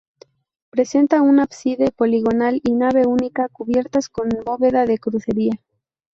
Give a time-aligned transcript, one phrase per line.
[0.71, 5.59] Presenta un ábside poligonal y nave única, cubiertas con bóveda de crucería.